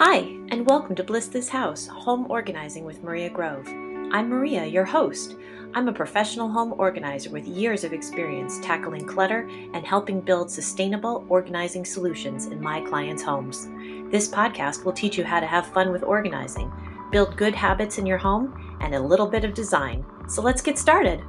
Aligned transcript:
Hi, 0.00 0.18
and 0.50 0.64
welcome 0.64 0.94
to 0.94 1.02
Bliss 1.02 1.26
This 1.26 1.48
House 1.48 1.88
Home 1.88 2.30
Organizing 2.30 2.84
with 2.84 3.02
Maria 3.02 3.28
Grove. 3.28 3.66
I'm 3.66 4.28
Maria, 4.28 4.64
your 4.64 4.84
host. 4.84 5.34
I'm 5.74 5.88
a 5.88 5.92
professional 5.92 6.48
home 6.48 6.72
organizer 6.78 7.30
with 7.30 7.48
years 7.48 7.82
of 7.82 7.92
experience 7.92 8.60
tackling 8.60 9.04
clutter 9.04 9.48
and 9.74 9.84
helping 9.84 10.20
build 10.20 10.52
sustainable 10.52 11.26
organizing 11.28 11.84
solutions 11.84 12.46
in 12.46 12.62
my 12.62 12.80
clients' 12.82 13.24
homes. 13.24 13.66
This 14.08 14.28
podcast 14.28 14.84
will 14.84 14.92
teach 14.92 15.18
you 15.18 15.24
how 15.24 15.40
to 15.40 15.46
have 15.48 15.66
fun 15.72 15.90
with 15.90 16.04
organizing, 16.04 16.72
build 17.10 17.36
good 17.36 17.56
habits 17.56 17.98
in 17.98 18.06
your 18.06 18.18
home, 18.18 18.78
and 18.80 18.94
a 18.94 19.00
little 19.00 19.26
bit 19.26 19.42
of 19.42 19.52
design. 19.52 20.06
So 20.28 20.42
let's 20.42 20.62
get 20.62 20.78
started. 20.78 21.24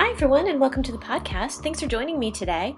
Hi, 0.00 0.12
everyone, 0.12 0.46
and 0.46 0.60
welcome 0.60 0.84
to 0.84 0.92
the 0.92 0.98
podcast. 0.98 1.60
Thanks 1.64 1.80
for 1.80 1.88
joining 1.88 2.20
me 2.20 2.30
today. 2.30 2.76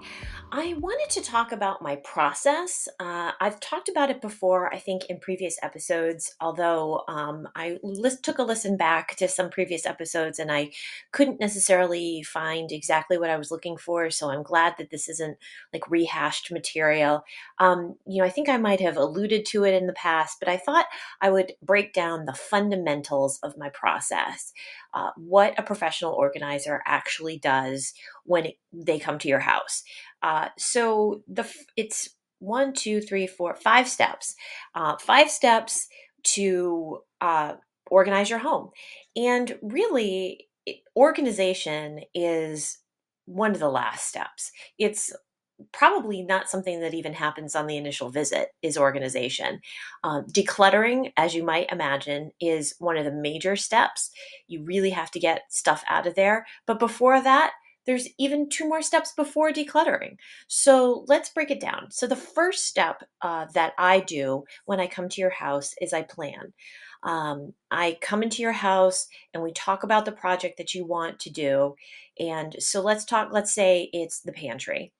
I 0.53 0.73
wanted 0.79 1.09
to 1.11 1.21
talk 1.21 1.53
about 1.53 1.81
my 1.81 1.97
process. 1.97 2.89
Uh, 2.99 3.31
I've 3.39 3.59
talked 3.61 3.87
about 3.87 4.09
it 4.09 4.19
before, 4.19 4.73
I 4.73 4.79
think, 4.79 5.05
in 5.05 5.19
previous 5.19 5.57
episodes, 5.61 6.35
although 6.41 7.03
um, 7.07 7.47
I 7.55 7.77
list, 7.83 8.23
took 8.23 8.39
a 8.39 8.43
listen 8.43 8.75
back 8.75 9.15
to 9.17 9.29
some 9.29 9.49
previous 9.49 9.85
episodes 9.85 10.39
and 10.39 10.51
I 10.51 10.71
couldn't 11.11 11.39
necessarily 11.39 12.23
find 12.23 12.69
exactly 12.71 13.17
what 13.17 13.29
I 13.29 13.37
was 13.37 13.49
looking 13.49 13.77
for. 13.77 14.09
So 14.09 14.29
I'm 14.29 14.43
glad 14.43 14.73
that 14.77 14.89
this 14.89 15.07
isn't 15.07 15.37
like 15.71 15.89
rehashed 15.89 16.51
material. 16.51 17.23
Um, 17.59 17.95
you 18.05 18.21
know, 18.21 18.25
I 18.25 18.29
think 18.29 18.49
I 18.49 18.57
might 18.57 18.81
have 18.81 18.97
alluded 18.97 19.45
to 19.45 19.63
it 19.63 19.75
in 19.75 19.87
the 19.87 19.93
past, 19.93 20.37
but 20.39 20.49
I 20.49 20.57
thought 20.57 20.87
I 21.21 21.29
would 21.29 21.53
break 21.61 21.93
down 21.93 22.25
the 22.25 22.33
fundamentals 22.33 23.39
of 23.41 23.57
my 23.57 23.69
process, 23.69 24.51
uh, 24.93 25.11
what 25.17 25.57
a 25.57 25.63
professional 25.63 26.13
organizer 26.13 26.81
actually 26.85 27.39
does 27.39 27.93
when 28.25 28.45
it, 28.45 28.55
they 28.73 28.99
come 28.99 29.17
to 29.19 29.27
your 29.27 29.39
house. 29.39 29.83
Uh, 30.21 30.49
so 30.57 31.23
the 31.27 31.45
it's 31.77 32.09
one, 32.39 32.73
two, 32.73 33.01
three, 33.01 33.27
four, 33.27 33.55
five 33.55 33.87
steps. 33.87 34.35
Uh, 34.73 34.97
five 34.97 35.29
steps 35.29 35.87
to 36.23 36.99
uh, 37.21 37.53
organize 37.89 38.29
your 38.29 38.39
home, 38.39 38.69
and 39.15 39.57
really, 39.61 40.47
organization 40.95 42.01
is 42.13 42.79
one 43.25 43.51
of 43.51 43.59
the 43.59 43.69
last 43.69 44.07
steps. 44.07 44.51
It's 44.77 45.13
probably 45.71 46.21
not 46.21 46.49
something 46.49 46.79
that 46.81 46.93
even 46.93 47.13
happens 47.13 47.55
on 47.55 47.67
the 47.67 47.77
initial 47.77 48.09
visit 48.09 48.49
is 48.61 48.77
organization 48.77 49.61
um, 50.03 50.25
decluttering 50.25 51.11
as 51.17 51.33
you 51.33 51.43
might 51.43 51.71
imagine 51.71 52.31
is 52.39 52.75
one 52.79 52.97
of 52.97 53.05
the 53.05 53.11
major 53.11 53.55
steps 53.55 54.11
you 54.47 54.63
really 54.63 54.91
have 54.91 55.11
to 55.11 55.19
get 55.19 55.43
stuff 55.49 55.83
out 55.87 56.07
of 56.07 56.15
there 56.15 56.45
but 56.65 56.79
before 56.79 57.21
that 57.21 57.51
there's 57.85 58.07
even 58.17 58.49
two 58.49 58.67
more 58.67 58.81
steps 58.81 59.13
before 59.13 59.51
decluttering. 59.51 60.17
So 60.47 61.05
let's 61.07 61.29
break 61.29 61.51
it 61.51 61.59
down. 61.59 61.89
So, 61.89 62.07
the 62.07 62.15
first 62.15 62.65
step 62.65 63.03
uh, 63.21 63.47
that 63.53 63.73
I 63.77 64.01
do 64.01 64.43
when 64.65 64.79
I 64.79 64.87
come 64.87 65.09
to 65.09 65.21
your 65.21 65.31
house 65.31 65.73
is 65.81 65.93
I 65.93 66.03
plan. 66.03 66.53
Um, 67.03 67.53
I 67.71 67.97
come 68.01 68.21
into 68.21 68.43
your 68.43 68.51
house 68.51 69.07
and 69.33 69.41
we 69.41 69.51
talk 69.51 69.83
about 69.83 70.05
the 70.05 70.11
project 70.11 70.57
that 70.57 70.75
you 70.75 70.85
want 70.85 71.19
to 71.21 71.31
do. 71.31 71.75
And 72.19 72.55
so, 72.59 72.81
let's 72.81 73.05
talk, 73.05 73.29
let's 73.31 73.53
say 73.53 73.89
it's 73.93 74.21
the 74.21 74.33
pantry. 74.33 74.93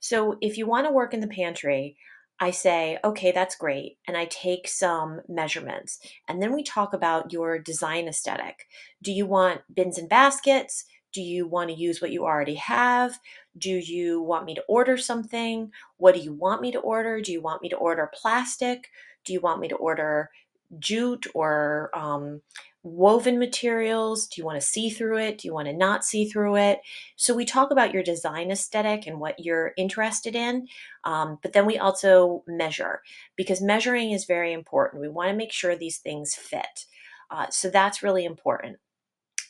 So, 0.00 0.36
if 0.40 0.56
you 0.58 0.66
want 0.66 0.86
to 0.86 0.92
work 0.92 1.14
in 1.14 1.20
the 1.20 1.26
pantry, 1.28 1.96
I 2.40 2.52
say, 2.52 2.98
okay, 3.02 3.32
that's 3.32 3.56
great. 3.56 3.98
And 4.06 4.16
I 4.16 4.26
take 4.26 4.68
some 4.68 5.20
measurements. 5.28 5.98
And 6.28 6.40
then 6.40 6.54
we 6.54 6.62
talk 6.62 6.92
about 6.92 7.32
your 7.32 7.58
design 7.58 8.06
aesthetic. 8.06 8.66
Do 9.02 9.10
you 9.10 9.26
want 9.26 9.62
bins 9.74 9.98
and 9.98 10.08
baskets? 10.08 10.84
Do 11.12 11.20
you 11.20 11.48
want 11.48 11.70
to 11.70 11.76
use 11.76 12.00
what 12.00 12.12
you 12.12 12.24
already 12.24 12.54
have? 12.54 13.18
Do 13.56 13.70
you 13.70 14.22
want 14.22 14.44
me 14.44 14.54
to 14.54 14.64
order 14.68 14.96
something? 14.96 15.72
What 15.96 16.14
do 16.14 16.20
you 16.20 16.32
want 16.32 16.60
me 16.60 16.70
to 16.72 16.78
order? 16.78 17.20
Do 17.20 17.32
you 17.32 17.40
want 17.40 17.62
me 17.62 17.68
to 17.70 17.76
order 17.76 18.10
plastic? 18.14 18.88
Do 19.24 19.32
you 19.32 19.40
want 19.40 19.60
me 19.60 19.68
to 19.68 19.76
order 19.76 20.30
jute 20.78 21.26
or 21.34 21.90
um, 21.94 22.42
woven 22.82 23.38
materials? 23.38 24.26
Do 24.26 24.40
you 24.40 24.44
want 24.44 24.60
to 24.60 24.66
see 24.66 24.90
through 24.90 25.18
it? 25.18 25.38
Do 25.38 25.48
you 25.48 25.54
want 25.54 25.68
to 25.68 25.74
not 25.74 26.04
see 26.04 26.28
through 26.28 26.56
it? 26.56 26.80
So 27.16 27.34
we 27.34 27.44
talk 27.44 27.70
about 27.70 27.92
your 27.92 28.02
design 28.02 28.50
aesthetic 28.50 29.06
and 29.06 29.20
what 29.20 29.38
you're 29.38 29.72
interested 29.76 30.34
in, 30.34 30.68
um, 31.04 31.38
but 31.42 31.52
then 31.52 31.66
we 31.66 31.78
also 31.78 32.44
measure 32.46 33.00
because 33.36 33.60
measuring 33.60 34.12
is 34.12 34.24
very 34.24 34.52
important. 34.52 35.02
We 35.02 35.08
want 35.08 35.30
to 35.30 35.36
make 35.36 35.52
sure 35.52 35.76
these 35.76 35.98
things 35.98 36.34
fit. 36.34 36.86
Uh, 37.30 37.46
so 37.50 37.68
that's 37.70 38.02
really 38.02 38.24
important. 38.24 38.78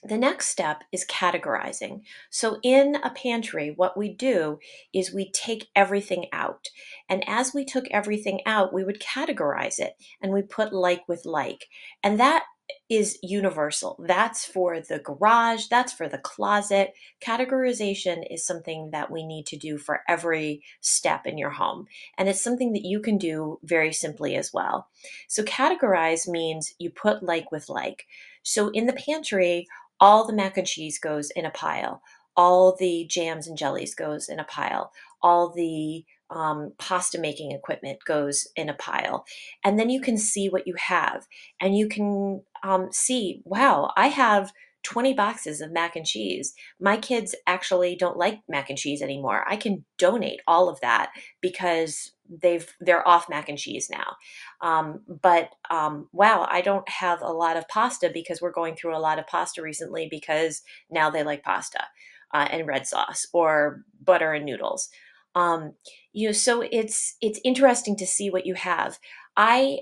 The 0.02 0.18
next 0.18 0.48
step 0.48 0.84
is 0.92 1.04
categorizing. 1.06 2.02
So, 2.30 2.58
in 2.62 2.96
a 3.02 3.10
pantry, 3.10 3.72
what 3.74 3.96
we 3.96 4.08
do 4.08 4.60
is 4.92 5.12
we 5.12 5.30
take 5.32 5.68
everything 5.74 6.26
out. 6.32 6.68
And 7.08 7.24
as 7.26 7.52
we 7.52 7.64
took 7.64 7.86
everything 7.90 8.40
out, 8.46 8.72
we 8.72 8.84
would 8.84 9.00
categorize 9.00 9.80
it 9.80 9.94
and 10.22 10.32
we 10.32 10.42
put 10.42 10.72
like 10.72 11.08
with 11.08 11.24
like. 11.24 11.68
And 12.02 12.20
that 12.20 12.44
is 12.88 13.18
universal. 13.22 14.02
That's 14.06 14.44
for 14.44 14.80
the 14.80 14.98
garage, 14.98 15.66
that's 15.68 15.92
for 15.92 16.08
the 16.08 16.18
closet. 16.18 16.94
Categorization 17.20 18.24
is 18.30 18.46
something 18.46 18.90
that 18.92 19.10
we 19.10 19.24
need 19.24 19.46
to 19.46 19.56
do 19.56 19.78
for 19.78 20.02
every 20.08 20.62
step 20.80 21.26
in 21.26 21.38
your 21.38 21.50
home. 21.50 21.86
And 22.16 22.28
it's 22.28 22.40
something 22.40 22.72
that 22.72 22.84
you 22.84 23.00
can 23.00 23.18
do 23.18 23.58
very 23.62 23.92
simply 23.92 24.36
as 24.36 24.52
well. 24.52 24.88
So, 25.28 25.42
categorize 25.42 26.28
means 26.28 26.74
you 26.78 26.90
put 26.90 27.22
like 27.22 27.50
with 27.50 27.68
like. 27.68 28.06
So, 28.42 28.68
in 28.68 28.86
the 28.86 28.92
pantry, 28.92 29.66
all 30.00 30.26
the 30.26 30.32
mac 30.32 30.56
and 30.56 30.66
cheese 30.66 30.98
goes 30.98 31.30
in 31.30 31.44
a 31.44 31.50
pile 31.50 32.02
all 32.36 32.76
the 32.78 33.06
jams 33.08 33.46
and 33.46 33.58
jellies 33.58 33.94
goes 33.94 34.28
in 34.28 34.38
a 34.38 34.44
pile 34.44 34.92
all 35.22 35.52
the 35.52 36.04
um, 36.30 36.72
pasta 36.78 37.18
making 37.18 37.52
equipment 37.52 37.98
goes 38.06 38.46
in 38.54 38.68
a 38.68 38.74
pile 38.74 39.24
and 39.64 39.78
then 39.78 39.88
you 39.88 40.00
can 40.00 40.18
see 40.18 40.48
what 40.48 40.66
you 40.66 40.74
have 40.74 41.26
and 41.60 41.76
you 41.76 41.88
can 41.88 42.42
um, 42.62 42.88
see 42.92 43.40
wow 43.44 43.90
i 43.96 44.08
have 44.08 44.52
20 44.84 45.12
boxes 45.14 45.60
of 45.60 45.72
mac 45.72 45.96
and 45.96 46.06
cheese. 46.06 46.54
My 46.80 46.96
kids 46.96 47.34
actually 47.46 47.96
don't 47.96 48.16
like 48.16 48.40
mac 48.48 48.70
and 48.70 48.78
cheese 48.78 49.02
anymore. 49.02 49.44
I 49.46 49.56
can 49.56 49.84
donate 49.98 50.40
all 50.46 50.68
of 50.68 50.80
that 50.80 51.10
because 51.40 52.12
they've 52.42 52.66
they're 52.80 53.06
off 53.06 53.28
mac 53.28 53.48
and 53.48 53.58
cheese 53.58 53.88
now. 53.90 54.16
Um, 54.60 55.00
but 55.22 55.50
um, 55.70 56.08
wow, 56.12 56.46
I 56.50 56.60
don't 56.60 56.88
have 56.88 57.22
a 57.22 57.32
lot 57.32 57.56
of 57.56 57.68
pasta 57.68 58.10
because 58.12 58.40
we're 58.40 58.52
going 58.52 58.76
through 58.76 58.96
a 58.96 58.98
lot 58.98 59.18
of 59.18 59.26
pasta 59.26 59.62
recently 59.62 60.08
because 60.10 60.62
now 60.90 61.10
they 61.10 61.22
like 61.22 61.42
pasta 61.42 61.84
uh, 62.34 62.48
and 62.50 62.66
red 62.66 62.86
sauce 62.86 63.26
or 63.32 63.82
butter 64.02 64.32
and 64.32 64.44
noodles. 64.44 64.88
Um, 65.34 65.72
you 66.12 66.28
know, 66.28 66.32
so 66.32 66.62
it's 66.62 67.16
it's 67.20 67.40
interesting 67.44 67.96
to 67.96 68.06
see 68.06 68.30
what 68.30 68.46
you 68.46 68.54
have. 68.54 68.98
I 69.36 69.80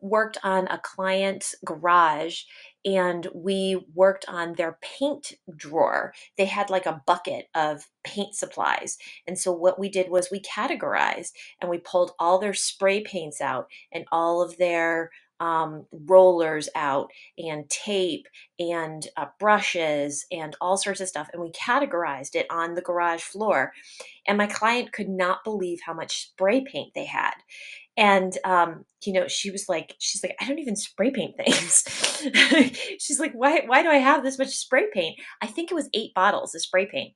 worked 0.00 0.38
on 0.42 0.66
a 0.66 0.80
client's 0.82 1.54
garage 1.64 2.42
and 2.84 3.28
we 3.34 3.84
worked 3.94 4.24
on 4.28 4.54
their 4.54 4.78
paint 4.80 5.34
drawer. 5.56 6.14
They 6.38 6.46
had 6.46 6.70
like 6.70 6.86
a 6.86 7.02
bucket 7.06 7.48
of 7.54 7.86
paint 8.04 8.34
supplies. 8.34 8.98
And 9.26 9.38
so 9.38 9.52
what 9.52 9.78
we 9.78 9.88
did 9.88 10.10
was 10.10 10.30
we 10.30 10.40
categorized 10.40 11.32
and 11.60 11.70
we 11.70 11.78
pulled 11.78 12.12
all 12.18 12.38
their 12.38 12.54
spray 12.54 13.02
paints 13.02 13.40
out 13.40 13.68
and 13.92 14.04
all 14.12 14.42
of 14.42 14.56
their 14.58 15.10
um, 15.40 15.86
rollers 15.92 16.68
out 16.74 17.10
and 17.38 17.68
tape 17.70 18.26
and 18.58 19.08
uh, 19.16 19.26
brushes 19.38 20.26
and 20.30 20.54
all 20.60 20.76
sorts 20.76 21.00
of 21.00 21.08
stuff. 21.08 21.30
And 21.32 21.42
we 21.42 21.50
categorized 21.52 22.34
it 22.34 22.46
on 22.50 22.74
the 22.74 22.82
garage 22.82 23.22
floor. 23.22 23.72
And 24.26 24.36
my 24.38 24.46
client 24.46 24.92
could 24.92 25.08
not 25.08 25.44
believe 25.44 25.80
how 25.84 25.94
much 25.94 26.28
spray 26.28 26.62
paint 26.62 26.92
they 26.94 27.06
had 27.06 27.34
and 28.00 28.38
um, 28.44 28.86
you 29.04 29.12
know 29.12 29.28
she 29.28 29.50
was 29.50 29.68
like 29.68 29.94
she's 29.98 30.24
like 30.24 30.34
i 30.40 30.48
don't 30.48 30.58
even 30.58 30.74
spray 30.74 31.10
paint 31.10 31.36
things 31.36 31.84
she's 32.98 33.20
like 33.20 33.32
why 33.32 33.62
why 33.66 33.82
do 33.82 33.88
i 33.88 33.96
have 33.96 34.24
this 34.24 34.38
much 34.38 34.48
spray 34.48 34.86
paint 34.92 35.20
i 35.40 35.46
think 35.46 35.70
it 35.70 35.74
was 35.74 35.88
eight 35.94 36.12
bottles 36.14 36.54
of 36.54 36.62
spray 36.62 36.86
paint 36.86 37.14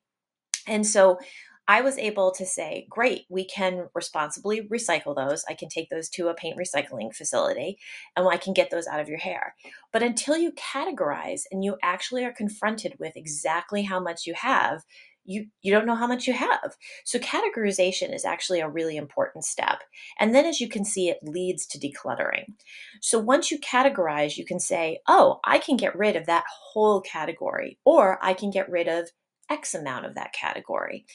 and 0.69 0.87
so 0.87 1.19
I 1.67 1.81
was 1.81 1.97
able 1.97 2.31
to 2.33 2.45
say, 2.45 2.87
great, 2.91 3.23
we 3.31 3.47
can 3.47 3.89
responsibly 3.95 4.69
recycle 4.69 5.17
those. 5.17 5.45
I 5.49 5.55
can 5.55 5.71
take 5.71 5.89
those 5.89 6.11
to 6.11 6.29
a 6.29 6.35
paint 6.35 6.59
recycling 6.59 7.15
facility 7.15 7.79
and 8.15 8.29
I 8.29 8.37
can 8.37 8.53
get 8.53 8.71
those 8.71 8.87
out 8.87 9.01
of 9.01 9.09
your 9.09 9.19
hair. 9.19 9.55
But 9.91 10.03
until 10.03 10.37
you 10.37 10.53
categorize 10.53 11.45
and 11.51 11.65
you 11.65 11.79
actually 11.83 12.23
are 12.27 12.35
confronted 12.35 12.97
with 12.99 13.17
exactly 13.17 13.83
how 13.83 13.99
much 13.99 14.27
you 14.27 14.35
have, 14.35 14.83
you 15.25 15.47
you 15.63 15.73
don't 15.73 15.87
know 15.87 15.95
how 15.95 16.07
much 16.07 16.27
you 16.27 16.35
have. 16.35 16.77
So 17.05 17.19
categorization 17.19 18.15
is 18.15 18.25
actually 18.25 18.61
a 18.61 18.69
really 18.69 18.97
important 18.97 19.45
step. 19.45 19.83
And 20.19 20.35
then 20.35 20.45
as 20.45 20.61
you 20.61 20.69
can 20.69 20.85
see 20.85 21.09
it 21.09 21.19
leads 21.23 21.67
to 21.67 21.79
decluttering. 21.79 22.45
So 23.01 23.19
once 23.19 23.51
you 23.51 23.59
categorize 23.59 24.37
you 24.37 24.45
can 24.45 24.61
say 24.61 25.01
oh 25.09 25.41
i 25.45 25.59
can 25.59 25.77
get 25.77 25.97
rid 25.97 26.17
of 26.17 26.27
that 26.27 26.45
whole 26.49 27.01
category 27.01 27.79
or 27.85 28.19
i 28.23 28.35
can 28.35 28.51
get 28.51 28.71
rid 28.71 28.89
of 28.89 29.11
x 29.51 29.75
amount 29.75 30.07
of 30.07 30.15
that 30.15 30.33
category. 30.33 31.07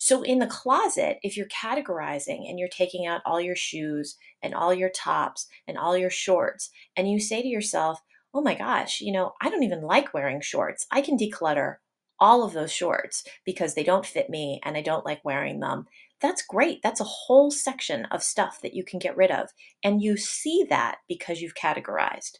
So 0.00 0.22
in 0.22 0.38
the 0.38 0.46
closet 0.46 1.18
if 1.22 1.36
you're 1.36 1.46
categorizing 1.46 2.48
and 2.48 2.58
you're 2.58 2.68
taking 2.68 3.06
out 3.06 3.20
all 3.26 3.40
your 3.40 3.56
shoes 3.56 4.16
and 4.42 4.54
all 4.54 4.72
your 4.72 4.90
tops 4.90 5.46
and 5.66 5.76
all 5.76 5.96
your 5.96 6.10
shorts 6.10 6.70
and 6.96 7.10
you 7.10 7.20
say 7.20 7.42
to 7.42 7.48
yourself 7.48 8.00
oh 8.34 8.42
my 8.42 8.54
gosh 8.54 9.00
you 9.00 9.12
know 9.12 9.32
i 9.40 9.48
don't 9.50 9.62
even 9.62 9.82
like 9.82 10.14
wearing 10.14 10.40
shorts. 10.40 10.86
I 10.90 11.00
can 11.02 11.18
declutter 11.18 11.76
all 12.20 12.42
of 12.42 12.52
those 12.52 12.72
shorts 12.72 13.24
because 13.44 13.74
they 13.74 13.84
don't 13.84 14.06
fit 14.06 14.30
me 14.30 14.60
and 14.64 14.76
I 14.76 14.82
don't 14.82 15.06
like 15.06 15.24
wearing 15.24 15.60
them. 15.60 15.86
That's 16.20 16.42
great. 16.42 16.80
That's 16.82 17.00
a 17.00 17.04
whole 17.04 17.50
section 17.50 18.06
of 18.06 18.22
stuff 18.22 18.60
that 18.62 18.74
you 18.74 18.84
can 18.84 18.98
get 18.98 19.16
rid 19.16 19.30
of. 19.30 19.50
And 19.84 20.02
you 20.02 20.16
see 20.16 20.66
that 20.68 20.98
because 21.08 21.40
you've 21.40 21.54
categorized. 21.54 22.38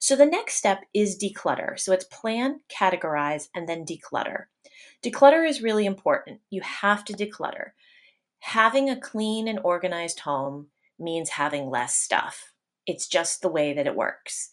So 0.00 0.16
the 0.16 0.26
next 0.26 0.54
step 0.54 0.80
is 0.94 1.22
declutter. 1.22 1.78
So 1.78 1.92
it's 1.92 2.04
plan, 2.04 2.60
categorize, 2.74 3.48
and 3.54 3.68
then 3.68 3.84
declutter. 3.84 4.44
Declutter 5.04 5.48
is 5.48 5.62
really 5.62 5.86
important. 5.86 6.40
You 6.50 6.62
have 6.62 7.04
to 7.04 7.12
declutter. 7.12 7.70
Having 8.40 8.88
a 8.88 9.00
clean 9.00 9.46
and 9.46 9.60
organized 9.62 10.20
home 10.20 10.68
means 10.98 11.30
having 11.30 11.68
less 11.68 11.94
stuff. 11.94 12.52
It's 12.86 13.06
just 13.06 13.42
the 13.42 13.50
way 13.50 13.74
that 13.74 13.86
it 13.86 13.94
works. 13.94 14.50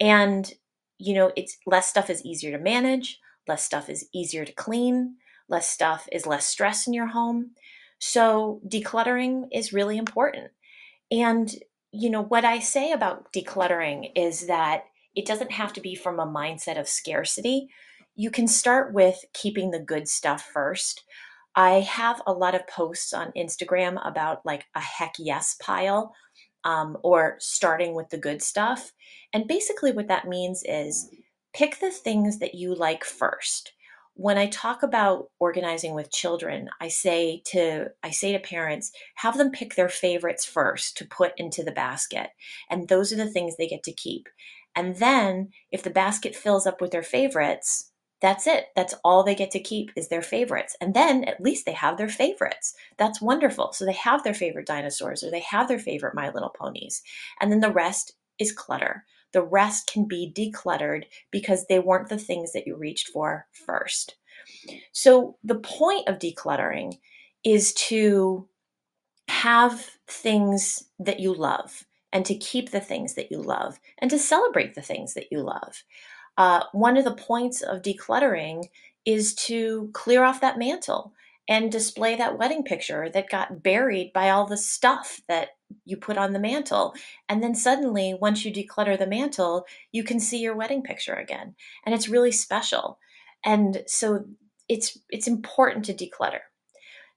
And 0.00 0.52
you 0.98 1.14
know, 1.14 1.32
it's 1.36 1.58
less 1.66 1.88
stuff 1.88 2.10
is 2.10 2.24
easier 2.24 2.56
to 2.56 2.62
manage, 2.62 3.20
less 3.48 3.64
stuff 3.64 3.88
is 3.88 4.08
easier 4.14 4.44
to 4.44 4.52
clean, 4.52 5.16
less 5.48 5.68
stuff 5.68 6.08
is 6.12 6.26
less 6.26 6.46
stress 6.46 6.86
in 6.86 6.92
your 6.92 7.06
home. 7.06 7.50
So 7.98 8.60
decluttering 8.66 9.48
is 9.52 9.72
really 9.72 9.96
important. 9.96 10.50
And 11.10 11.50
you 11.92 12.10
know, 12.10 12.22
what 12.22 12.44
I 12.44 12.58
say 12.58 12.92
about 12.92 13.32
decluttering 13.32 14.10
is 14.14 14.48
that 14.48 14.84
it 15.14 15.24
doesn't 15.24 15.52
have 15.52 15.72
to 15.74 15.80
be 15.80 15.94
from 15.94 16.20
a 16.20 16.26
mindset 16.26 16.78
of 16.78 16.88
scarcity. 16.88 17.68
You 18.14 18.30
can 18.30 18.46
start 18.46 18.92
with 18.92 19.24
keeping 19.32 19.70
the 19.70 19.80
good 19.80 20.08
stuff 20.08 20.42
first. 20.52 21.04
I 21.54 21.80
have 21.80 22.20
a 22.26 22.32
lot 22.32 22.54
of 22.54 22.68
posts 22.68 23.14
on 23.14 23.32
Instagram 23.32 23.98
about 24.06 24.44
like 24.44 24.66
a 24.74 24.80
heck 24.80 25.14
yes 25.18 25.56
pile 25.60 26.14
um, 26.64 26.98
or 27.02 27.36
starting 27.38 27.94
with 27.94 28.10
the 28.10 28.18
good 28.18 28.42
stuff. 28.42 28.92
And 29.32 29.48
basically, 29.48 29.92
what 29.92 30.08
that 30.08 30.28
means 30.28 30.62
is 30.66 31.08
pick 31.56 31.80
the 31.80 31.90
things 31.90 32.38
that 32.38 32.54
you 32.54 32.74
like 32.74 33.02
first. 33.02 33.72
When 34.12 34.36
I 34.36 34.46
talk 34.46 34.82
about 34.82 35.28
organizing 35.38 35.94
with 35.94 36.12
children, 36.12 36.68
I 36.80 36.88
say 36.88 37.42
to 37.46 37.88
I 38.02 38.10
say 38.10 38.32
to 38.32 38.38
parents, 38.38 38.92
have 39.16 39.38
them 39.38 39.50
pick 39.50 39.74
their 39.74 39.88
favorites 39.88 40.44
first 40.44 40.96
to 40.98 41.06
put 41.06 41.32
into 41.38 41.62
the 41.62 41.72
basket. 41.72 42.28
And 42.70 42.88
those 42.88 43.12
are 43.12 43.16
the 43.16 43.30
things 43.30 43.56
they 43.56 43.68
get 43.68 43.82
to 43.84 43.92
keep. 43.92 44.28
And 44.74 44.96
then 44.96 45.50
if 45.72 45.82
the 45.82 45.90
basket 45.90 46.36
fills 46.36 46.66
up 46.66 46.80
with 46.80 46.90
their 46.90 47.02
favorites, 47.02 47.90
that's 48.20 48.46
it. 48.46 48.66
That's 48.74 48.94
all 49.04 49.22
they 49.22 49.34
get 49.34 49.50
to 49.52 49.60
keep 49.60 49.90
is 49.96 50.08
their 50.08 50.22
favorites. 50.22 50.76
And 50.80 50.92
then 50.92 51.24
at 51.24 51.40
least 51.40 51.64
they 51.64 51.72
have 51.72 51.96
their 51.96 52.08
favorites. 52.08 52.74
That's 52.98 53.22
wonderful. 53.22 53.72
So 53.72 53.84
they 53.84 53.92
have 53.92 54.24
their 54.24 54.34
favorite 54.34 54.66
dinosaurs 54.66 55.22
or 55.22 55.30
they 55.30 55.40
have 55.40 55.68
their 55.68 55.78
favorite 55.78 56.14
My 56.14 56.30
Little 56.30 56.52
Ponies. 56.58 57.02
And 57.40 57.50
then 57.50 57.60
the 57.60 57.70
rest 57.70 58.12
is 58.38 58.52
clutter. 58.52 59.04
The 59.32 59.42
rest 59.42 59.90
can 59.92 60.06
be 60.06 60.32
decluttered 60.34 61.04
because 61.30 61.66
they 61.66 61.78
weren't 61.78 62.08
the 62.08 62.18
things 62.18 62.52
that 62.52 62.66
you 62.66 62.76
reached 62.76 63.08
for 63.08 63.46
first. 63.66 64.16
So 64.92 65.36
the 65.44 65.56
point 65.56 66.08
of 66.08 66.18
decluttering 66.18 66.98
is 67.44 67.72
to 67.74 68.48
have 69.28 69.90
things 70.06 70.84
that 70.98 71.20
you 71.20 71.34
love 71.34 71.84
and 72.12 72.24
to 72.26 72.34
keep 72.34 72.70
the 72.70 72.80
things 72.80 73.14
that 73.14 73.30
you 73.30 73.38
love 73.42 73.78
and 73.98 74.10
to 74.10 74.18
celebrate 74.18 74.74
the 74.74 74.82
things 74.82 75.14
that 75.14 75.30
you 75.30 75.40
love. 75.40 75.82
Uh, 76.36 76.64
one 76.72 76.96
of 76.96 77.04
the 77.04 77.14
points 77.14 77.62
of 77.62 77.82
decluttering 77.82 78.64
is 79.04 79.34
to 79.34 79.90
clear 79.92 80.24
off 80.24 80.40
that 80.40 80.58
mantle 80.58 81.12
and 81.48 81.70
display 81.70 82.16
that 82.16 82.38
wedding 82.38 82.64
picture 82.64 83.08
that 83.10 83.30
got 83.30 83.62
buried 83.62 84.12
by 84.12 84.30
all 84.30 84.46
the 84.46 84.56
stuff 84.56 85.20
that 85.28 85.50
you 85.84 85.96
put 85.96 86.18
on 86.18 86.32
the 86.32 86.40
mantle. 86.40 86.94
And 87.28 87.42
then 87.42 87.54
suddenly, 87.54 88.16
once 88.20 88.44
you 88.44 88.52
declutter 88.52 88.98
the 88.98 89.06
mantle, 89.06 89.64
you 89.92 90.02
can 90.02 90.18
see 90.18 90.38
your 90.38 90.56
wedding 90.56 90.82
picture 90.82 91.14
again. 91.14 91.54
And 91.84 91.94
it's 91.94 92.08
really 92.08 92.32
special. 92.32 92.98
And 93.44 93.82
so 93.86 94.24
it's 94.68 94.98
it's 95.10 95.28
important 95.28 95.84
to 95.86 95.94
declutter. 95.94 96.40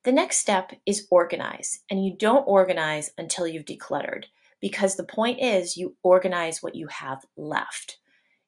The 0.04 0.12
next 0.12 0.38
step 0.38 0.72
is 0.86 1.08
organize. 1.10 1.80
And 1.90 2.06
you 2.06 2.16
don't 2.16 2.48
organize 2.48 3.12
until 3.18 3.48
you've 3.48 3.66
decluttered 3.66 4.26
because 4.62 4.96
the 4.96 5.04
point 5.04 5.42
is 5.42 5.78
you 5.78 5.96
organize 6.04 6.62
what 6.62 6.76
you 6.76 6.88
have 6.88 7.26
left. 7.36 7.98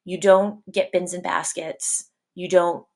You 0.04 0.18
don't 0.18 0.60
get 0.70 0.92
bins 0.92 1.14
and 1.14 1.22
baskets. 1.22 2.10
You 2.34 2.48
don't 2.48 2.86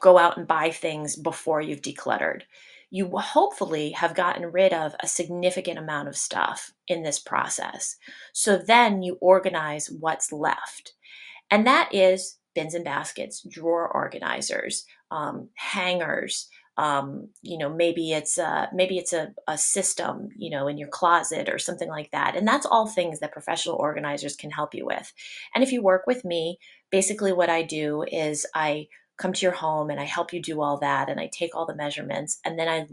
go 0.00 0.18
out 0.18 0.36
and 0.36 0.46
buy 0.46 0.70
things 0.70 1.16
before 1.16 1.60
you've 1.60 1.82
decluttered. 1.82 2.42
You 2.90 3.08
hopefully 3.16 3.92
have 3.92 4.14
gotten 4.14 4.50
rid 4.50 4.72
of 4.72 4.94
a 5.00 5.06
significant 5.06 5.78
amount 5.78 6.08
of 6.08 6.16
stuff 6.16 6.72
in 6.88 7.02
this 7.02 7.18
process. 7.18 7.96
So 8.32 8.56
then 8.56 9.02
you 9.02 9.16
organize 9.20 9.90
what's 9.90 10.32
left. 10.32 10.94
And 11.50 11.66
that 11.66 11.94
is 11.94 12.38
bins 12.54 12.74
and 12.74 12.84
baskets, 12.84 13.42
drawer 13.48 13.88
organizers, 13.88 14.84
um, 15.10 15.48
hangers, 15.54 16.48
um, 16.80 17.28
you 17.42 17.58
know 17.58 17.68
maybe 17.68 18.12
it's 18.12 18.38
a 18.38 18.70
maybe 18.72 18.96
it's 18.96 19.12
a, 19.12 19.34
a 19.46 19.58
system 19.58 20.30
you 20.34 20.48
know 20.48 20.66
in 20.66 20.78
your 20.78 20.88
closet 20.88 21.50
or 21.50 21.58
something 21.58 21.90
like 21.90 22.10
that 22.12 22.36
and 22.36 22.48
that's 22.48 22.64
all 22.64 22.86
things 22.86 23.20
that 23.20 23.32
professional 23.32 23.76
organizers 23.76 24.34
can 24.34 24.50
help 24.50 24.74
you 24.74 24.86
with 24.86 25.12
and 25.54 25.62
if 25.62 25.72
you 25.72 25.82
work 25.82 26.06
with 26.06 26.24
me 26.24 26.58
basically 26.90 27.32
what 27.32 27.50
i 27.50 27.62
do 27.62 28.02
is 28.10 28.46
i 28.54 28.86
come 29.20 29.32
to 29.32 29.46
your 29.46 29.52
home 29.52 29.90
and 29.90 30.00
i 30.00 30.04
help 30.04 30.32
you 30.32 30.42
do 30.42 30.60
all 30.60 30.78
that 30.78 31.08
and 31.08 31.20
i 31.20 31.28
take 31.32 31.54
all 31.54 31.66
the 31.66 31.76
measurements 31.76 32.40
and 32.44 32.58
then 32.58 32.68
i 32.68 32.86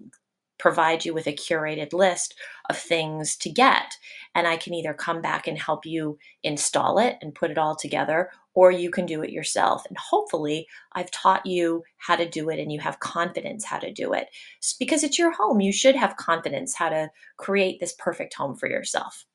provide 0.57 1.05
you 1.05 1.13
with 1.13 1.27
a 1.27 1.33
curated 1.33 1.93
list 1.93 2.35
of 2.69 2.77
things 2.77 3.35
to 3.37 3.49
get. 3.49 3.93
And 4.35 4.47
I 4.47 4.57
can 4.57 4.73
either 4.73 4.93
come 4.93 5.21
back 5.21 5.47
and 5.47 5.57
help 5.57 5.85
you 5.85 6.17
install 6.43 6.99
it 6.99 7.17
and 7.21 7.35
put 7.35 7.51
it 7.51 7.57
all 7.57 7.75
together, 7.75 8.31
or 8.53 8.71
you 8.71 8.89
can 8.89 9.05
do 9.05 9.21
it 9.21 9.31
yourself. 9.31 9.83
And 9.87 9.97
hopefully, 9.97 10.67
I've 10.93 11.11
taught 11.11 11.45
you 11.45 11.83
how 11.97 12.15
to 12.15 12.27
do 12.27 12.49
it 12.49 12.59
and 12.59 12.71
you 12.71 12.79
have 12.79 12.99
confidence 12.99 13.65
how 13.65 13.79
to 13.79 13.93
do 13.93 14.13
it. 14.13 14.27
Because 14.79 15.03
it's 15.03 15.19
your 15.19 15.31
home, 15.31 15.61
you 15.61 15.71
should 15.71 15.95
have 15.95 16.17
confidence 16.17 16.75
how 16.75 16.89
to 16.89 17.09
create 17.37 17.79
this 17.79 17.93
perfect 17.97 18.33
home 18.33 18.55
for 18.55 18.67
yourself. 18.67 19.25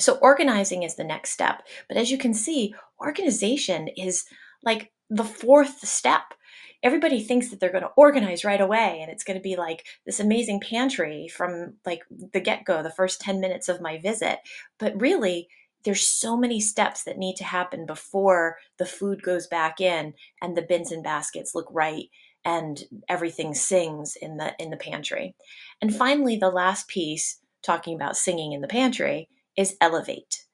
So, 0.00 0.16
organizing 0.16 0.82
is 0.82 0.96
the 0.96 1.04
next 1.04 1.30
step. 1.30 1.62
But 1.88 1.96
as 1.96 2.10
you 2.10 2.18
can 2.18 2.34
see, 2.34 2.74
organization 3.00 3.88
is 3.96 4.24
like 4.62 4.92
the 5.10 5.24
fourth 5.24 5.86
step. 5.86 6.34
Everybody 6.82 7.22
thinks 7.22 7.48
that 7.48 7.60
they're 7.60 7.72
going 7.72 7.84
to 7.84 7.90
organize 7.96 8.44
right 8.44 8.60
away 8.60 8.98
and 9.00 9.10
it's 9.10 9.24
going 9.24 9.38
to 9.38 9.42
be 9.42 9.56
like 9.56 9.86
this 10.04 10.20
amazing 10.20 10.60
pantry 10.60 11.28
from 11.28 11.74
like 11.86 12.02
the 12.10 12.40
get-go 12.40 12.82
the 12.82 12.90
first 12.90 13.20
10 13.20 13.40
minutes 13.40 13.68
of 13.68 13.80
my 13.80 13.98
visit. 13.98 14.40
But 14.78 15.00
really 15.00 15.48
there's 15.84 16.06
so 16.06 16.36
many 16.36 16.60
steps 16.60 17.04
that 17.04 17.18
need 17.18 17.36
to 17.36 17.44
happen 17.44 17.86
before 17.86 18.58
the 18.78 18.86
food 18.86 19.22
goes 19.22 19.46
back 19.46 19.80
in 19.80 20.14
and 20.42 20.56
the 20.56 20.62
bins 20.62 20.90
and 20.90 21.04
baskets 21.04 21.54
look 21.54 21.68
right 21.70 22.08
and 22.44 22.84
everything 23.08 23.54
sings 23.54 24.16
in 24.16 24.36
the 24.36 24.54
in 24.58 24.70
the 24.70 24.76
pantry. 24.76 25.34
And 25.80 25.94
finally 25.94 26.36
the 26.36 26.50
last 26.50 26.88
piece 26.88 27.38
talking 27.62 27.94
about 27.94 28.16
singing 28.16 28.52
in 28.52 28.60
the 28.60 28.68
pantry 28.68 29.28
is 29.56 29.76
elevate. 29.80 30.44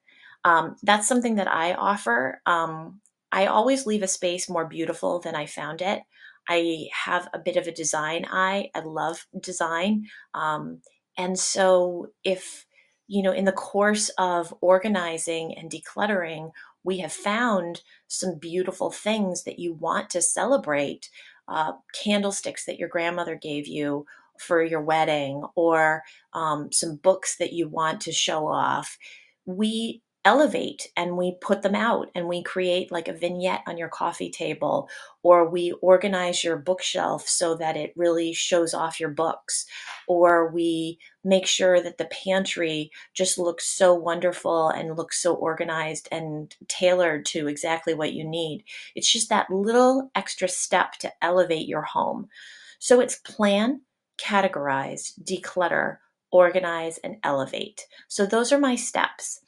Um, 0.43 0.75
that's 0.81 1.07
something 1.07 1.35
that 1.35 1.47
i 1.47 1.73
offer 1.73 2.41
um, 2.45 2.99
I 3.31 3.45
always 3.45 3.85
leave 3.85 4.03
a 4.03 4.07
space 4.07 4.49
more 4.49 4.67
beautiful 4.67 5.19
than 5.19 5.35
I 5.35 5.45
found 5.45 5.81
it. 5.81 6.01
I 6.49 6.87
have 7.05 7.29
a 7.33 7.39
bit 7.39 7.55
of 7.55 7.67
a 7.67 7.71
design 7.71 8.25
eye. 8.29 8.69
I 8.75 8.79
love 8.81 9.25
design. 9.39 10.07
Um, 10.33 10.81
and 11.17 11.37
so, 11.37 12.07
if, 12.23 12.65
you 13.07 13.21
know, 13.21 13.31
in 13.31 13.45
the 13.45 13.51
course 13.51 14.09
of 14.17 14.53
organizing 14.61 15.55
and 15.57 15.71
decluttering, 15.71 16.51
we 16.83 16.99
have 16.99 17.13
found 17.13 17.81
some 18.07 18.39
beautiful 18.39 18.91
things 18.91 19.43
that 19.43 19.59
you 19.59 19.73
want 19.73 20.09
to 20.09 20.21
celebrate 20.21 21.09
uh, 21.47 21.73
candlesticks 22.03 22.65
that 22.65 22.79
your 22.79 22.89
grandmother 22.89 23.35
gave 23.35 23.67
you 23.67 24.05
for 24.39 24.63
your 24.63 24.81
wedding, 24.81 25.43
or 25.55 26.01
um, 26.33 26.71
some 26.71 26.95
books 26.95 27.37
that 27.37 27.53
you 27.53 27.69
want 27.69 28.01
to 28.01 28.11
show 28.11 28.47
off. 28.47 28.97
We 29.45 30.01
elevate 30.23 30.87
and 30.95 31.17
we 31.17 31.35
put 31.41 31.63
them 31.63 31.73
out 31.73 32.09
and 32.13 32.27
we 32.27 32.43
create 32.43 32.91
like 32.91 33.07
a 33.07 33.13
vignette 33.13 33.61
on 33.65 33.77
your 33.77 33.89
coffee 33.89 34.29
table 34.29 34.87
or 35.23 35.49
we 35.49 35.71
organize 35.81 36.43
your 36.43 36.57
bookshelf 36.57 37.27
so 37.27 37.55
that 37.55 37.75
it 37.75 37.91
really 37.95 38.31
shows 38.31 38.73
off 38.73 38.99
your 38.99 39.09
books 39.09 39.65
or 40.07 40.51
we 40.51 40.99
make 41.23 41.47
sure 41.47 41.81
that 41.81 41.97
the 41.97 42.05
pantry 42.05 42.91
just 43.15 43.39
looks 43.39 43.67
so 43.67 43.95
wonderful 43.95 44.69
and 44.69 44.95
looks 44.95 45.19
so 45.21 45.33
organized 45.33 46.07
and 46.11 46.55
tailored 46.67 47.25
to 47.25 47.47
exactly 47.47 47.95
what 47.95 48.13
you 48.13 48.23
need. 48.23 48.63
It's 48.95 49.11
just 49.11 49.29
that 49.29 49.49
little 49.49 50.11
extra 50.13 50.47
step 50.47 50.93
to 50.99 51.11
elevate 51.23 51.67
your 51.67 51.83
home. 51.83 52.27
So 52.77 52.99
it's 52.99 53.15
plan 53.15 53.81
categorize 54.23 55.13
declutter 55.23 55.97
organize 56.31 56.99
and 56.99 57.17
elevate. 57.23 57.87
So 58.07 58.25
those 58.25 58.51
are 58.51 58.59
my 58.59 58.75
steps 58.75 59.41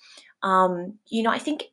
um, 0.43 0.99
you 1.07 1.23
know, 1.23 1.31
I 1.31 1.39
think 1.39 1.65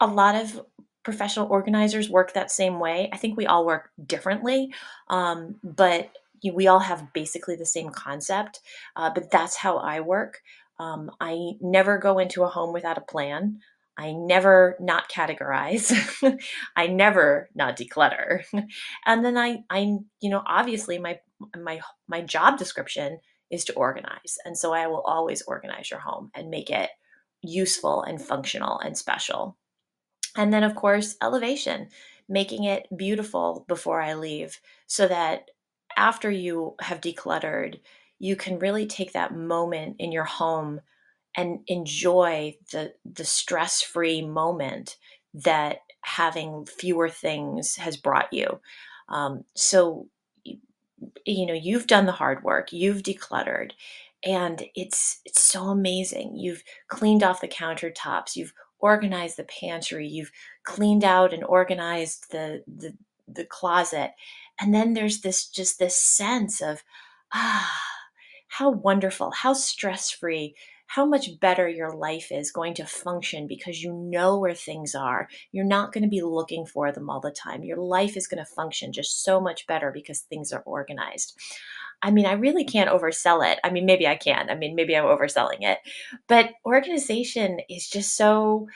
a 0.00 0.06
lot 0.06 0.34
of 0.34 0.60
professional 1.02 1.48
organizers 1.48 2.10
work 2.10 2.32
that 2.32 2.50
same 2.50 2.80
way. 2.80 3.08
I 3.12 3.16
think 3.16 3.36
we 3.36 3.46
all 3.46 3.66
work 3.66 3.90
differently, 4.06 4.72
um, 5.08 5.56
but 5.62 6.10
we 6.52 6.66
all 6.66 6.80
have 6.80 7.12
basically 7.12 7.56
the 7.56 7.66
same 7.66 7.90
concept. 7.90 8.60
Uh, 8.94 9.10
but 9.10 9.30
that's 9.30 9.56
how 9.56 9.78
I 9.78 10.00
work. 10.00 10.40
Um, 10.78 11.10
I 11.20 11.52
never 11.60 11.98
go 11.98 12.18
into 12.18 12.42
a 12.42 12.48
home 12.48 12.72
without 12.72 12.98
a 12.98 13.02
plan. 13.02 13.60
I 13.98 14.12
never 14.12 14.76
not 14.78 15.08
categorize. 15.08 15.90
I 16.76 16.86
never 16.86 17.48
not 17.54 17.76
declutter. 17.78 18.42
and 19.06 19.24
then 19.24 19.38
I 19.38 19.60
I 19.70 19.96
you 20.20 20.30
know 20.30 20.42
obviously 20.44 20.98
my 20.98 21.18
my 21.56 21.80
my 22.06 22.20
job 22.20 22.58
description 22.58 23.20
is 23.50 23.64
to 23.66 23.74
organize. 23.74 24.38
And 24.44 24.58
so 24.58 24.74
I 24.74 24.86
will 24.88 25.02
always 25.02 25.42
organize 25.42 25.90
your 25.90 26.00
home 26.00 26.30
and 26.34 26.50
make 26.50 26.68
it 26.68 26.90
useful 27.48 28.02
and 28.02 28.20
functional 28.20 28.78
and 28.78 28.96
special. 28.96 29.56
And 30.36 30.52
then 30.52 30.64
of 30.64 30.74
course 30.74 31.16
elevation, 31.22 31.88
making 32.28 32.64
it 32.64 32.86
beautiful 32.96 33.64
before 33.68 34.00
I 34.00 34.14
leave 34.14 34.60
so 34.86 35.08
that 35.08 35.50
after 35.96 36.30
you 36.30 36.74
have 36.80 37.00
decluttered, 37.00 37.80
you 38.18 38.36
can 38.36 38.58
really 38.58 38.86
take 38.86 39.12
that 39.12 39.34
moment 39.34 39.96
in 39.98 40.12
your 40.12 40.24
home 40.24 40.80
and 41.36 41.60
enjoy 41.66 42.56
the 42.72 42.94
the 43.04 43.24
stress-free 43.24 44.22
moment 44.22 44.96
that 45.34 45.78
having 46.00 46.64
fewer 46.66 47.08
things 47.08 47.76
has 47.76 47.96
brought 47.96 48.32
you. 48.32 48.60
Um, 49.08 49.44
so 49.54 50.08
you 51.26 51.46
know 51.46 51.54
you've 51.54 51.86
done 51.86 52.06
the 52.06 52.12
hard 52.12 52.42
work 52.42 52.72
you've 52.72 53.02
decluttered 53.02 53.72
and 54.26 54.64
it's 54.74 55.20
it's 55.24 55.40
so 55.40 55.64
amazing. 55.64 56.36
You've 56.36 56.64
cleaned 56.88 57.22
off 57.22 57.40
the 57.40 57.48
countertops 57.48 58.36
you've 58.36 58.52
organized 58.78 59.38
the 59.38 59.44
pantry 59.44 60.06
you've 60.06 60.32
cleaned 60.64 61.04
out 61.04 61.32
and 61.32 61.44
organized 61.44 62.30
the 62.30 62.62
the, 62.66 62.94
the 63.26 63.44
closet 63.44 64.12
and 64.60 64.74
then 64.74 64.92
there's 64.94 65.20
this 65.22 65.48
just 65.48 65.78
this 65.78 65.96
sense 65.96 66.60
of 66.60 66.82
ah 67.32 67.72
how 68.48 68.70
wonderful 68.70 69.30
how 69.30 69.52
stress 69.52 70.10
free 70.10 70.54
how 70.86 71.04
much 71.04 71.40
better 71.40 71.68
your 71.68 71.92
life 71.92 72.30
is 72.30 72.52
going 72.52 72.74
to 72.74 72.86
function 72.86 73.46
because 73.46 73.82
you 73.82 73.92
know 73.92 74.38
where 74.38 74.54
things 74.54 74.94
are. 74.94 75.28
You're 75.52 75.64
not 75.64 75.92
going 75.92 76.04
to 76.04 76.08
be 76.08 76.22
looking 76.22 76.64
for 76.64 76.92
them 76.92 77.10
all 77.10 77.20
the 77.20 77.30
time. 77.30 77.64
Your 77.64 77.78
life 77.78 78.16
is 78.16 78.26
going 78.26 78.44
to 78.44 78.50
function 78.50 78.92
just 78.92 79.24
so 79.24 79.40
much 79.40 79.66
better 79.66 79.90
because 79.90 80.20
things 80.20 80.52
are 80.52 80.62
organized. 80.62 81.38
I 82.02 82.10
mean, 82.10 82.26
I 82.26 82.32
really 82.32 82.64
can't 82.64 82.90
oversell 82.90 83.50
it. 83.50 83.58
I 83.64 83.70
mean, 83.70 83.86
maybe 83.86 84.06
I 84.06 84.16
can. 84.16 84.50
I 84.50 84.54
mean, 84.54 84.74
maybe 84.74 84.96
I'm 84.96 85.04
overselling 85.04 85.62
it. 85.62 85.78
But 86.28 86.50
organization 86.64 87.60
is 87.68 87.88
just 87.88 88.16
so 88.16 88.68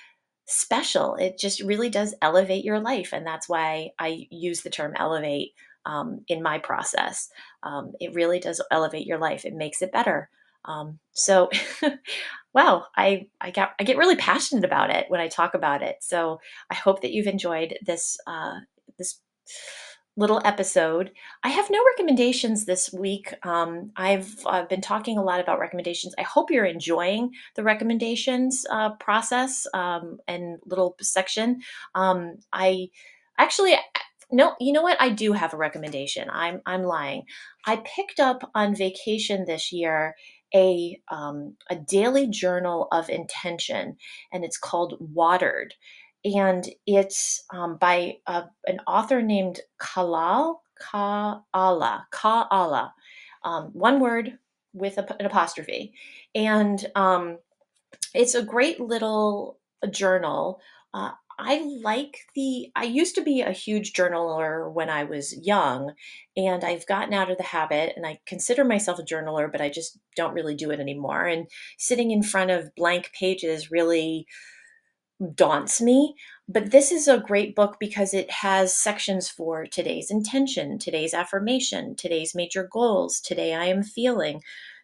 special. 0.46 1.14
It 1.14 1.38
just 1.38 1.60
really 1.60 1.90
does 1.90 2.14
elevate 2.22 2.64
your 2.64 2.80
life. 2.80 3.12
And 3.12 3.26
that's 3.26 3.48
why 3.48 3.90
I 3.98 4.26
use 4.30 4.62
the 4.62 4.70
term 4.70 4.94
elevate 4.96 5.52
um, 5.86 6.24
in 6.28 6.42
my 6.42 6.58
process. 6.58 7.30
Um, 7.62 7.92
it 8.00 8.14
really 8.14 8.40
does 8.40 8.60
elevate 8.70 9.06
your 9.06 9.18
life, 9.18 9.44
it 9.44 9.54
makes 9.54 9.80
it 9.82 9.92
better. 9.92 10.28
Um, 10.64 10.98
so, 11.12 11.50
wow, 12.54 12.86
I 12.96 13.28
I 13.40 13.50
got 13.50 13.70
I 13.78 13.84
get 13.84 13.98
really 13.98 14.16
passionate 14.16 14.64
about 14.64 14.90
it 14.90 15.06
when 15.08 15.20
I 15.20 15.28
talk 15.28 15.54
about 15.54 15.82
it. 15.82 15.96
So 16.00 16.40
I 16.70 16.74
hope 16.74 17.02
that 17.02 17.12
you've 17.12 17.26
enjoyed 17.26 17.78
this 17.84 18.18
uh, 18.26 18.60
this 18.98 19.20
little 20.16 20.42
episode. 20.44 21.12
I 21.42 21.48
have 21.48 21.70
no 21.70 21.82
recommendations 21.92 22.66
this 22.66 22.92
week. 22.92 23.32
Um, 23.42 23.92
I've 23.96 24.34
uh, 24.44 24.64
been 24.64 24.80
talking 24.80 25.16
a 25.16 25.22
lot 25.22 25.40
about 25.40 25.60
recommendations. 25.60 26.14
I 26.18 26.22
hope 26.22 26.50
you're 26.50 26.64
enjoying 26.64 27.30
the 27.56 27.62
recommendations 27.62 28.66
uh, 28.70 28.90
process 28.96 29.66
um, 29.72 30.18
and 30.28 30.58
little 30.66 30.96
section. 31.00 31.60
Um, 31.94 32.36
I 32.52 32.88
actually 33.38 33.76
no, 34.32 34.54
you 34.60 34.72
know 34.72 34.82
what? 34.82 35.00
I 35.00 35.10
do 35.10 35.32
have 35.32 35.54
a 35.54 35.56
recommendation. 35.56 36.28
I'm 36.30 36.60
I'm 36.66 36.84
lying. 36.84 37.24
I 37.66 37.82
picked 37.84 38.20
up 38.20 38.48
on 38.54 38.76
vacation 38.76 39.44
this 39.44 39.72
year 39.72 40.14
a 40.54 41.00
um, 41.10 41.56
a 41.70 41.76
daily 41.76 42.26
journal 42.28 42.88
of 42.92 43.08
intention, 43.08 43.96
and 44.32 44.44
it's 44.44 44.58
called 44.58 44.96
Watered, 45.00 45.74
and 46.24 46.68
it's 46.86 47.44
um, 47.52 47.76
by 47.78 48.16
a, 48.26 48.44
an 48.66 48.80
author 48.86 49.22
named 49.22 49.60
Kalal 49.80 50.56
Ka'ala 50.80 52.06
Ka'ala, 52.10 52.94
um, 53.44 53.70
one 53.72 54.00
word 54.00 54.38
with 54.72 54.98
a, 54.98 55.16
an 55.20 55.26
apostrophe, 55.26 55.92
and 56.34 56.84
um, 56.94 57.38
it's 58.14 58.34
a 58.34 58.42
great 58.42 58.80
little 58.80 59.58
journal. 59.90 60.60
Uh, 60.92 61.12
I 61.42 61.78
like 61.82 62.18
the, 62.34 62.70
I 62.76 62.84
used 62.84 63.14
to 63.14 63.22
be 63.22 63.40
a 63.40 63.52
huge 63.52 63.92
journaler 63.92 64.70
when 64.72 64.90
I 64.90 65.04
was 65.04 65.36
young, 65.38 65.94
and 66.36 66.62
I've 66.62 66.86
gotten 66.86 67.14
out 67.14 67.30
of 67.30 67.38
the 67.38 67.42
habit, 67.42 67.94
and 67.96 68.06
I 68.06 68.20
consider 68.26 68.64
myself 68.64 68.98
a 68.98 69.02
journaler, 69.02 69.50
but 69.50 69.60
I 69.60 69.70
just 69.70 69.98
don't 70.16 70.34
really 70.34 70.54
do 70.54 70.70
it 70.70 70.80
anymore. 70.80 71.26
And 71.26 71.48
sitting 71.78 72.10
in 72.10 72.22
front 72.22 72.50
of 72.50 72.74
blank 72.74 73.10
pages 73.18 73.70
really 73.70 74.26
daunts 75.34 75.80
me. 75.80 76.14
But 76.48 76.70
this 76.70 76.90
is 76.90 77.06
a 77.06 77.18
great 77.18 77.54
book 77.54 77.76
because 77.78 78.12
it 78.12 78.30
has 78.30 78.76
sections 78.76 79.28
for 79.28 79.66
today's 79.66 80.10
intention, 80.10 80.78
today's 80.78 81.14
affirmation, 81.14 81.94
today's 81.94 82.34
major 82.34 82.68
goals, 82.70 83.20
today 83.20 83.54
I 83.54 83.66
am 83.66 83.82
feeling, 83.82 84.42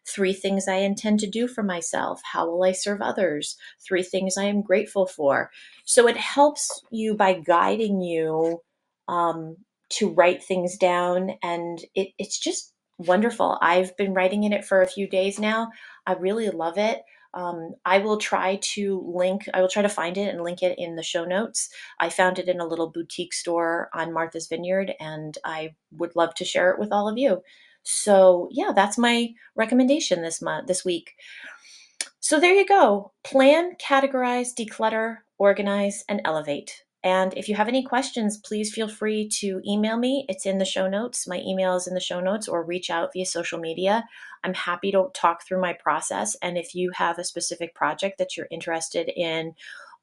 three 0.08 0.32
things 0.34 0.68
I 0.68 0.76
intend 0.76 1.20
to 1.20 1.28
do 1.30 1.48
for 1.48 1.62
myself, 1.62 2.20
how 2.32 2.50
will 2.50 2.64
I 2.64 2.72
serve 2.72 3.02
others, 3.02 3.56
three 3.86 4.02
things 4.02 4.36
I 4.38 4.44
am 4.44 4.62
grateful 4.62 5.06
for. 5.06 5.50
So 5.84 6.08
it 6.08 6.16
helps 6.18 6.82
you 6.90 7.14
by 7.16 7.34
guiding 7.34 8.00
you 8.02 8.60
um, 9.08 9.56
to 9.90 10.10
write 10.10 10.42
things 10.44 10.76
down, 10.76 11.32
and 11.42 11.80
it, 11.94 12.08
it's 12.18 12.38
just 12.38 12.72
wonderful. 12.98 13.58
I've 13.62 13.96
been 13.96 14.14
writing 14.14 14.44
in 14.44 14.52
it 14.52 14.64
for 14.64 14.82
a 14.82 14.88
few 14.88 15.08
days 15.08 15.38
now. 15.38 15.70
I 16.06 16.14
really 16.14 16.50
love 16.50 16.78
it. 16.78 17.02
Um, 17.34 17.74
I 17.84 17.98
will 17.98 18.18
try 18.18 18.60
to 18.74 19.02
link, 19.14 19.48
I 19.54 19.60
will 19.60 19.68
try 19.68 19.82
to 19.82 19.88
find 19.90 20.18
it 20.18 20.28
and 20.34 20.42
link 20.42 20.62
it 20.62 20.78
in 20.78 20.96
the 20.96 21.02
show 21.02 21.24
notes. 21.24 21.68
I 22.00 22.10
found 22.10 22.38
it 22.38 22.48
in 22.48 22.60
a 22.60 22.66
little 22.66 22.90
boutique 22.90 23.34
store 23.34 23.90
on 23.94 24.12
Martha's 24.12 24.48
Vineyard, 24.48 24.94
and 25.00 25.36
I 25.44 25.74
would 25.92 26.16
love 26.16 26.34
to 26.36 26.44
share 26.46 26.70
it 26.72 26.80
with 26.80 26.92
all 26.92 27.08
of 27.08 27.18
you. 27.18 27.42
So, 27.88 28.48
yeah, 28.50 28.72
that's 28.74 28.98
my 28.98 29.28
recommendation 29.54 30.20
this 30.20 30.42
month, 30.42 30.66
this 30.66 30.84
week. 30.84 31.14
So, 32.18 32.40
there 32.40 32.54
you 32.54 32.66
go. 32.66 33.12
Plan, 33.22 33.76
categorize, 33.80 34.54
declutter, 34.54 35.18
organize, 35.38 36.04
and 36.08 36.20
elevate. 36.24 36.82
And 37.04 37.32
if 37.34 37.48
you 37.48 37.54
have 37.54 37.68
any 37.68 37.84
questions, 37.84 38.38
please 38.38 38.74
feel 38.74 38.88
free 38.88 39.28
to 39.34 39.60
email 39.64 39.96
me. 39.96 40.26
It's 40.28 40.44
in 40.44 40.58
the 40.58 40.64
show 40.64 40.88
notes. 40.88 41.28
My 41.28 41.38
email 41.38 41.76
is 41.76 41.86
in 41.86 41.94
the 41.94 42.00
show 42.00 42.18
notes, 42.18 42.48
or 42.48 42.64
reach 42.64 42.90
out 42.90 43.12
via 43.12 43.24
social 43.24 43.60
media. 43.60 44.04
I'm 44.42 44.54
happy 44.54 44.90
to 44.90 45.08
talk 45.14 45.44
through 45.44 45.60
my 45.60 45.72
process. 45.72 46.34
And 46.42 46.58
if 46.58 46.74
you 46.74 46.90
have 46.94 47.20
a 47.20 47.24
specific 47.24 47.76
project 47.76 48.18
that 48.18 48.36
you're 48.36 48.48
interested 48.50 49.08
in 49.14 49.54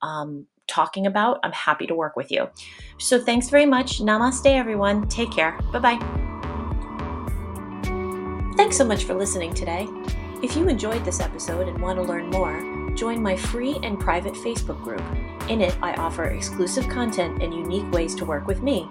um, 0.01 0.47
talking 0.67 1.05
about, 1.05 1.39
I'm 1.43 1.51
happy 1.51 1.87
to 1.87 1.95
work 1.95 2.15
with 2.15 2.31
you. 2.31 2.49
So 2.99 3.19
thanks 3.19 3.49
very 3.49 3.65
much. 3.65 3.99
Namaste, 3.99 4.45
everyone. 4.45 5.09
Take 5.09 5.31
care. 5.31 5.59
Bye 5.73 5.79
bye. 5.79 6.32
Thanks 8.73 8.81
so 8.81 8.87
much 8.87 9.03
for 9.03 9.13
listening 9.13 9.53
today. 9.53 9.87
If 10.41 10.57
you 10.57 10.67
enjoyed 10.67 11.05
this 11.05 11.19
episode 11.19 11.67
and 11.67 11.79
want 11.79 11.99
to 11.99 12.01
learn 12.01 12.31
more, 12.31 12.91
join 12.95 13.21
my 13.21 13.35
free 13.35 13.77
and 13.83 13.99
private 13.99 14.33
Facebook 14.33 14.81
group. 14.81 15.03
In 15.47 15.61
it, 15.61 15.77
I 15.83 15.93
offer 15.93 16.23
exclusive 16.23 16.89
content 16.89 17.43
and 17.43 17.53
unique 17.53 17.91
ways 17.91 18.15
to 18.15 18.25
work 18.25 18.47
with 18.47 18.63
me. 18.63 18.89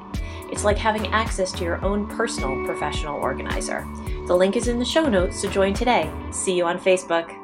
It's 0.52 0.62
like 0.62 0.78
having 0.78 1.08
access 1.08 1.50
to 1.54 1.64
your 1.64 1.84
own 1.84 2.06
personal 2.06 2.64
professional 2.64 3.20
organizer. 3.20 3.84
The 4.28 4.36
link 4.36 4.56
is 4.56 4.68
in 4.68 4.78
the 4.78 4.84
show 4.84 5.08
notes, 5.08 5.42
so 5.42 5.50
join 5.50 5.74
today. 5.74 6.08
See 6.30 6.54
you 6.54 6.64
on 6.64 6.78
Facebook. 6.78 7.41